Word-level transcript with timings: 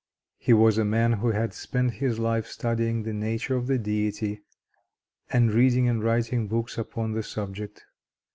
He 0.39 0.51
was 0.51 0.79
a 0.79 0.83
man 0.83 1.13
who 1.13 1.29
had 1.29 1.53
spent 1.53 1.93
his 1.93 2.17
life 2.17 2.47
studying 2.47 3.03
the 3.03 3.13
nature 3.13 3.55
of 3.55 3.67
the 3.67 3.77
Deity, 3.77 4.41
and 5.31 5.53
reading 5.53 5.87
and 5.87 6.03
writing 6.03 6.47
books 6.47 6.75
upon 6.75 7.11
the 7.11 7.21
subject. 7.21 7.85